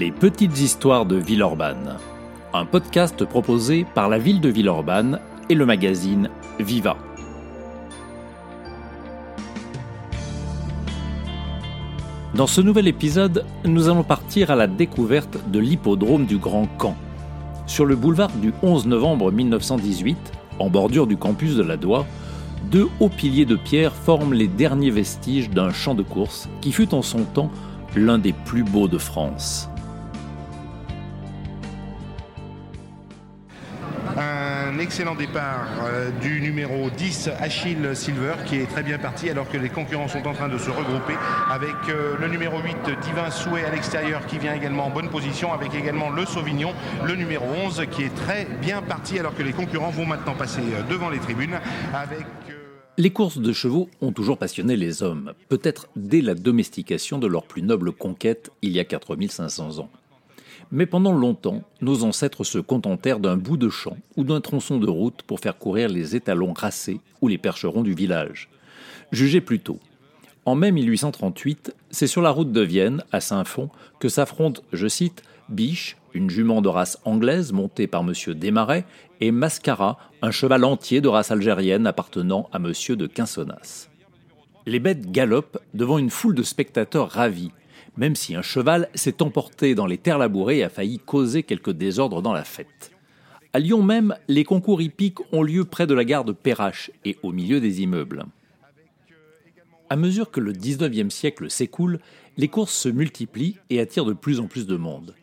[0.00, 1.98] Les petites histoires de Villeurbanne.
[2.54, 5.20] Un podcast proposé par la ville de Villeurbanne
[5.50, 6.96] et le magazine Viva.
[12.34, 16.96] Dans ce nouvel épisode, nous allons partir à la découverte de l'hippodrome du Grand Camp.
[17.66, 20.16] Sur le boulevard du 11 novembre 1918,
[20.60, 22.06] en bordure du campus de la Doua,
[22.70, 26.94] deux hauts piliers de pierre forment les derniers vestiges d'un champ de course qui fut
[26.94, 27.50] en son temps
[27.94, 29.68] l'un des plus beaux de France.
[34.80, 39.58] Excellent départ euh, du numéro 10, Achille Silver, qui est très bien parti alors que
[39.58, 41.14] les concurrents sont en train de se regrouper
[41.50, 45.52] avec euh, le numéro 8, Divin Souhait à l'extérieur, qui vient également en bonne position,
[45.52, 46.72] avec également le Sauvignon,
[47.06, 50.62] le numéro 11, qui est très bien parti alors que les concurrents vont maintenant passer
[50.62, 51.58] euh, devant les tribunes.
[52.96, 57.44] Les courses de chevaux ont toujours passionné les hommes, peut-être dès la domestication de leur
[57.44, 59.90] plus noble conquête il y a 4500 ans.
[60.72, 64.88] Mais pendant longtemps, nos ancêtres se contentèrent d'un bout de champ ou d'un tronçon de
[64.88, 68.48] route pour faire courir les étalons racés ou les percherons du village.
[69.10, 69.80] Jugez plutôt.
[70.44, 75.22] En mai 1838, c'est sur la route de Vienne, à Saint-Fond, que s'affrontent, je cite,
[75.48, 78.14] Biche, une jument de race anglaise montée par M.
[78.34, 78.84] Desmarais,
[79.20, 82.72] et Mascara, un cheval entier de race algérienne appartenant à M.
[82.96, 83.88] de Quinsonnas.
[84.66, 87.50] Les bêtes galopent devant une foule de spectateurs ravis,
[87.96, 91.72] même si un cheval s'est emporté dans les terres labourées et a failli causer quelques
[91.72, 92.92] désordres dans la fête.
[93.52, 97.18] À Lyon même, les concours hippiques ont lieu près de la gare de Perrache et
[97.22, 98.26] au milieu des immeubles.
[99.88, 101.98] À mesure que le 19e siècle s'écoule,
[102.36, 105.16] les courses se multiplient et attirent de plus en plus de monde.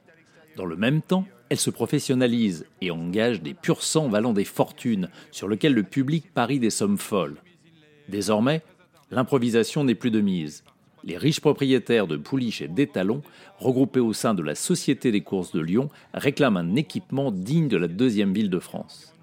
[0.58, 5.10] Dans le même temps, elles se professionnalisent et engagent des purs sangs valant des fortunes
[5.32, 7.42] sur lesquels le public parie des sommes folles.
[8.10, 8.62] Désormais,
[9.10, 10.66] l'improvisation n'est plus de mise
[11.08, 13.22] les riches propriétaires de pouliches et d'étalons,
[13.60, 17.78] regroupés au sein de la Société des courses de Lyon, réclament un équipement digne de
[17.78, 19.14] la deuxième ville de France.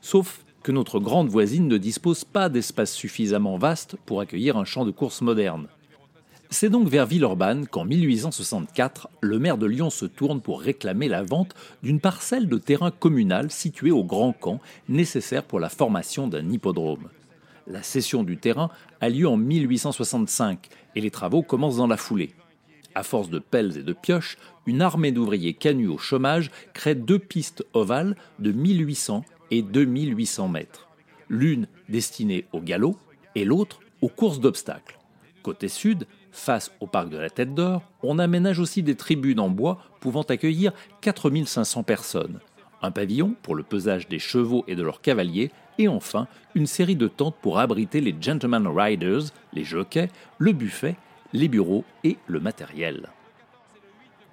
[0.00, 4.84] Sauf que notre grande voisine ne dispose pas d'espace suffisamment vaste pour accueillir un champ
[4.84, 5.66] de courses moderne.
[6.50, 11.22] C'est donc vers Villeurbanne qu'en 1864, le maire de Lyon se tourne pour réclamer la
[11.22, 16.48] vente d'une parcelle de terrain communal située au Grand Camp, nécessaire pour la formation d'un
[16.48, 17.08] hippodrome.
[17.66, 22.34] La cession du terrain a lieu en 1865 et les travaux commencent dans la foulée.
[22.94, 24.36] À force de pelles et de pioches,
[24.66, 30.88] une armée d'ouvriers canus au chômage crée deux pistes ovales de 1800 et 2800 mètres.
[31.28, 32.96] L'une destinée au galop
[33.34, 34.98] et l'autre aux courses d'obstacles.
[35.42, 39.48] Côté sud, face au parc de la Tête d'Or, on aménage aussi des tribunes en
[39.48, 42.40] bois pouvant accueillir 4500 personnes.
[42.82, 46.96] Un pavillon pour le pesage des chevaux et de leurs cavaliers et enfin une série
[46.96, 49.22] de tentes pour abriter les gentlemen riders,
[49.52, 50.96] les jockeys, le buffet,
[51.32, 53.08] les bureaux et le matériel.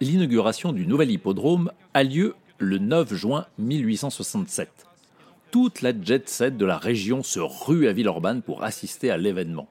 [0.01, 4.85] L'inauguration du nouvel hippodrome a lieu le 9 juin 1867.
[5.51, 9.67] Toute la jet set de la région se rue à Villeurbanne pour assister à l'événement.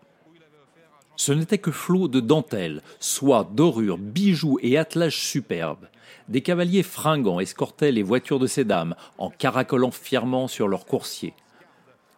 [1.17, 5.89] Ce n'était que flot de dentelles, soie, dorures, bijoux et attelages superbes.
[6.29, 11.35] Des cavaliers fringants escortaient les voitures de ces dames en caracolant fièrement sur leurs coursiers.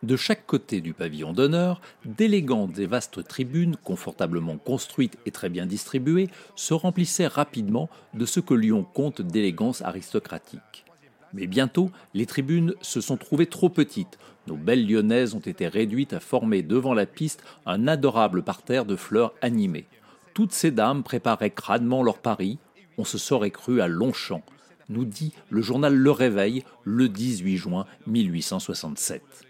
[0.02, 5.66] De chaque côté du pavillon d'honneur, d'élégantes et vastes tribunes, confortablement construites et très bien
[5.66, 10.86] distribuées, se remplissaient rapidement de ce que Lyon compte d'élégance aristocratique.
[11.34, 14.18] Mais bientôt, les tribunes se sont trouvées trop petites.
[14.46, 18.96] Nos belles lyonnaises ont été réduites à former devant la piste un adorable parterre de
[18.96, 19.86] fleurs animées.
[20.32, 22.58] Toutes ces dames préparaient crânement leur pari.
[22.96, 24.42] On se serait cru à Longchamp,
[24.88, 29.49] nous dit le journal Le Réveil le 18 juin 1867.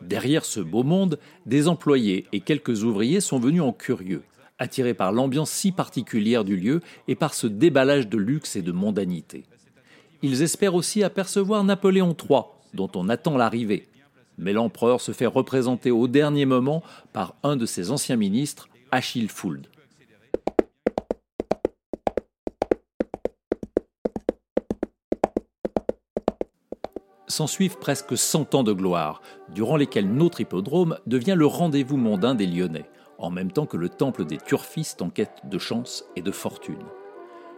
[0.00, 4.22] Derrière ce beau monde, des employés et quelques ouvriers sont venus en curieux,
[4.58, 8.72] attirés par l'ambiance si particulière du lieu et par ce déballage de luxe et de
[8.72, 9.44] mondanité.
[10.22, 12.42] Ils espèrent aussi apercevoir Napoléon III,
[12.74, 13.88] dont on attend l'arrivée.
[14.38, 16.82] Mais l'empereur se fait représenter au dernier moment
[17.12, 19.66] par un de ses anciens ministres, Achille Fould.
[27.30, 32.46] S'ensuivent presque 100 ans de gloire, durant lesquels notre hippodrome devient le rendez-vous mondain des
[32.46, 36.30] Lyonnais, en même temps que le temple des turfistes en quête de chance et de
[36.30, 36.84] fortune.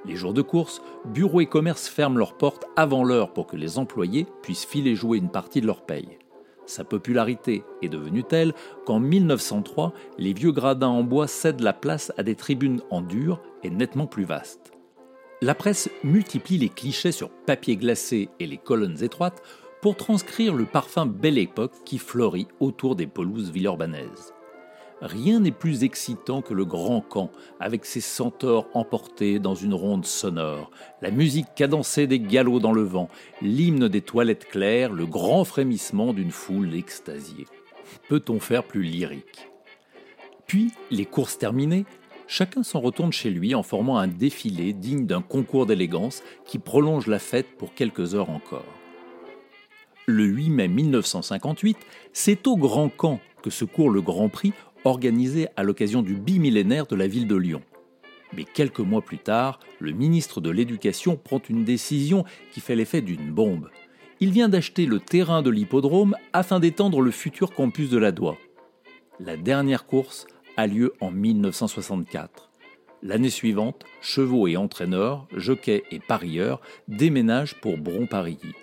[0.04, 3.78] Les jours de course, bureaux et commerces ferment leurs portes avant l'heure pour que les
[3.78, 6.18] employés puissent filer jouer une partie de leur paye.
[6.66, 8.52] Sa popularité est devenue telle
[8.86, 13.40] qu'en 1903, les vieux gradins en bois cèdent la place à des tribunes en dur
[13.62, 14.72] et nettement plus vastes.
[15.40, 19.42] La presse multiplie les clichés sur papier glacé et les colonnes étroites
[19.82, 24.32] pour transcrire le parfum Belle Époque qui fleurit autour des pelouses villeurbanaises.
[25.00, 30.06] Rien n'est plus excitant que le grand camp, avec ses centaures emportés dans une ronde
[30.06, 30.70] sonore,
[31.00, 33.08] la musique cadencée des galops dans le vent,
[33.42, 37.48] l'hymne des toilettes claires, le grand frémissement d'une foule extasiée.
[38.08, 39.48] Peut-on faire plus lyrique?
[40.46, 41.86] Puis, les courses terminées,
[42.28, 47.08] chacun s'en retourne chez lui en formant un défilé digne d'un concours d'élégance qui prolonge
[47.08, 48.81] la fête pour quelques heures encore.
[50.06, 51.76] Le 8 mai 1958,
[52.12, 54.52] c'est au Grand Camp que se court le Grand Prix
[54.84, 57.62] organisé à l'occasion du bimillénaire de la ville de Lyon.
[58.36, 63.00] Mais quelques mois plus tard, le ministre de l'Éducation prend une décision qui fait l'effet
[63.00, 63.68] d'une bombe.
[64.18, 68.36] Il vient d'acheter le terrain de l'hippodrome afin d'étendre le futur campus de la Doua.
[69.20, 70.26] La dernière course
[70.56, 72.50] a lieu en 1964.
[73.04, 78.54] L'année suivante, chevaux et entraîneurs, jockeys et parieurs déménagent pour Bron-Parilly.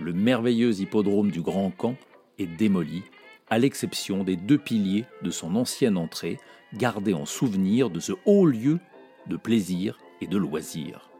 [0.00, 1.96] Le merveilleux hippodrome du Grand Camp
[2.38, 3.02] est démoli
[3.50, 6.38] à l'exception des deux piliers de son ancienne entrée,
[6.74, 8.78] gardés en souvenir de ce haut lieu
[9.26, 11.10] de plaisir et de loisir.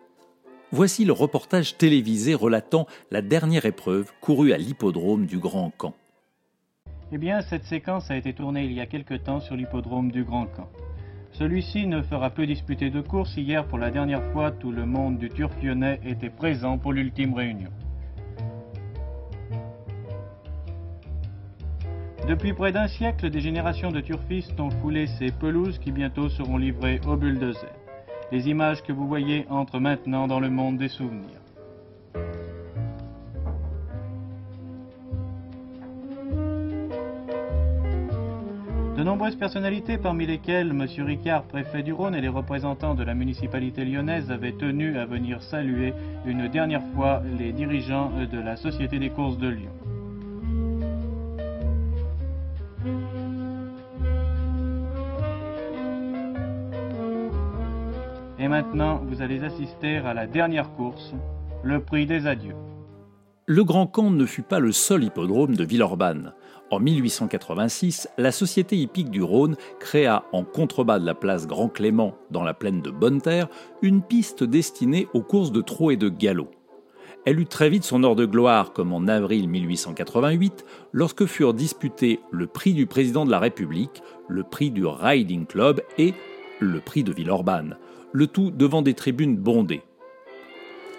[0.70, 5.94] Voici le reportage télévisé relatant la dernière épreuve courue à l'hippodrome du Grand Camp.
[7.10, 10.22] Eh bien, cette séquence a été tournée il y a quelque temps sur l'hippodrome du
[10.22, 10.68] Grand Camp.
[11.32, 13.36] Celui-ci ne fera plus disputer de course.
[13.36, 17.34] Hier, pour la dernière fois, tout le monde du Turf lyonnais était présent pour l'ultime
[17.34, 17.70] réunion.
[22.28, 26.58] Depuis près d'un siècle, des générations de turfistes ont foulé ces pelouses qui bientôt seront
[26.58, 27.72] livrées au bulldozer.
[28.30, 31.40] Les images que vous voyez entrent maintenant dans le monde des souvenirs.
[38.98, 40.86] De nombreuses personnalités, parmi lesquelles M.
[41.06, 45.40] Ricard, préfet du Rhône, et les représentants de la municipalité lyonnaise, avaient tenu à venir
[45.40, 45.94] saluer
[46.26, 49.87] une dernière fois les dirigeants de la Société des courses de Lyon.
[58.48, 61.12] Maintenant, vous allez assister à la dernière course,
[61.62, 62.54] le prix des adieux.
[63.44, 66.32] Le Grand Camp ne fut pas le seul hippodrome de Villeurbanne.
[66.70, 72.14] En 1886, la Société hippique du Rhône créa en contrebas de la place Grand Clément,
[72.30, 73.48] dans la plaine de Bonneterre,
[73.82, 76.50] une piste destinée aux courses de trot et de galop.
[77.26, 82.20] Elle eut très vite son heure de gloire, comme en avril 1888, lorsque furent disputés
[82.30, 86.14] le prix du président de la République, le prix du Riding Club et
[86.58, 87.76] le prix de Villeurbanne,
[88.12, 89.82] le tout devant des tribunes bondées.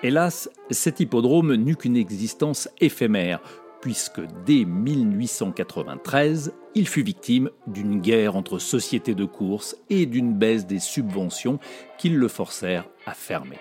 [0.04, 3.42] Hélas, cet hippodrome n'eut qu'une existence éphémère,
[3.82, 10.66] puisque dès 1893, il fut victime d'une guerre entre sociétés de course et d'une baisse
[10.68, 11.60] des subventions
[11.98, 13.60] qui le forcèrent à fermer.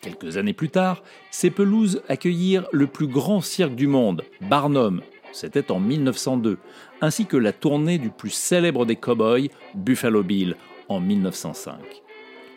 [0.00, 5.02] Quelques années plus tard, ces pelouses accueillirent le plus grand cirque du monde, Barnum,
[5.32, 6.58] c'était en 1902,
[7.00, 10.56] ainsi que la tournée du plus célèbre des cow-boys, Buffalo Bill,
[10.88, 11.76] en 1905.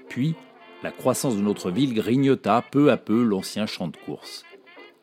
[0.07, 0.35] Puis,
[0.83, 4.45] la croissance de notre ville grignota peu à peu l'ancien champ de course.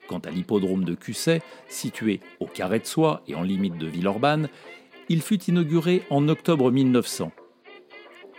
[0.08, 4.48] Quant à l'hippodrome de Cusset, situé au carré de soie et en limite de Villeurbanne,
[5.08, 7.32] il fut inauguré en octobre 1900.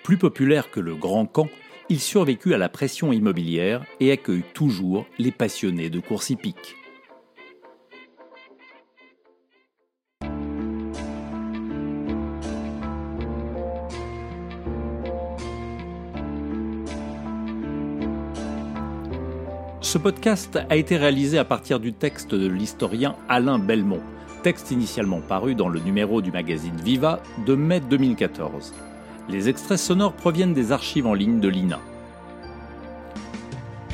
[0.03, 1.49] Plus populaire que le Grand Camp,
[1.89, 6.75] il survécut à la pression immobilière et accueille toujours les passionnés de course hippique.
[19.87, 24.01] Ce podcast a été réalisé à partir du texte de l'historien Alain Belmont,
[24.43, 28.73] texte initialement paru dans le numéro du magazine Viva de mai 2014.
[29.29, 31.79] Les extraits sonores proviennent des archives en ligne de l'INA.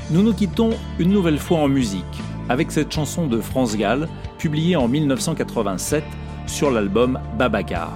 [0.09, 2.03] Nous nous quittons une nouvelle fois en musique
[2.50, 4.09] avec cette chanson de France Gall
[4.39, 6.03] publiée en 1987
[6.47, 7.93] sur l'album Babacar.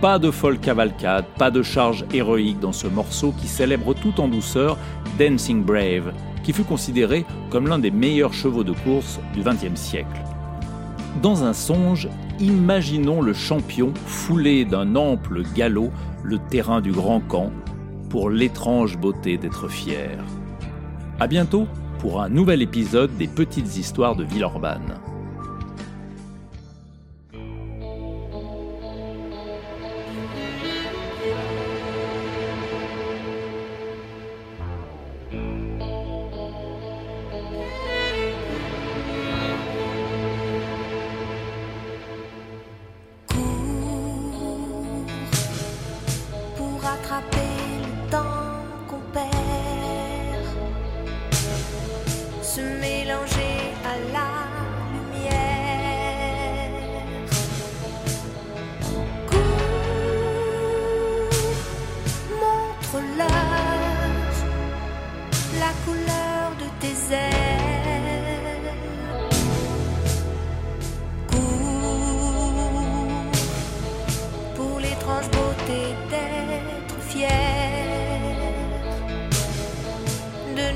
[0.00, 4.28] Pas de folle cavalcade, pas de charge héroïque dans ce morceau qui célèbre tout en
[4.28, 4.78] douceur
[5.18, 6.12] Dancing Brave,
[6.44, 10.22] qui fut considéré comme l'un des meilleurs chevaux de course du XXe siècle.
[11.22, 12.08] Dans un songe,
[12.38, 15.90] imaginons le champion foulé d'un ample galop
[16.22, 17.50] le terrain du grand camp
[18.10, 20.18] pour l'étrange beauté d'être fier.
[21.18, 21.66] À bientôt
[21.98, 25.00] pour un nouvel épisode des petites histoires de Villeurbanne.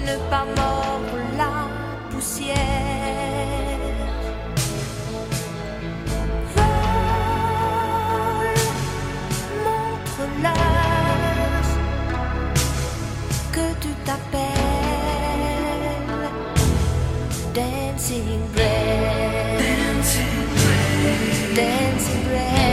[0.09, 1.69] Ne pas mordre la
[2.11, 2.57] poussière.
[13.53, 14.39] Que tu t'appelles
[17.55, 19.59] Dancing Bread.
[21.57, 22.68] Dancing Bread.